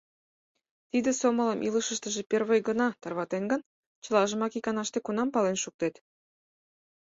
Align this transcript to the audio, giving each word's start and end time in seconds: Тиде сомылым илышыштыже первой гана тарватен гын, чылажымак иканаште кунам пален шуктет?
Тиде 0.91 1.11
сомылым 1.19 1.59
илышыштыже 1.67 2.21
первой 2.31 2.59
гана 2.67 2.87
тарватен 3.01 3.43
гын, 3.51 3.61
чылажымак 4.03 4.53
иканаште 4.59 4.99
кунам 5.05 5.29
пален 5.33 5.57
шуктет? 5.63 5.95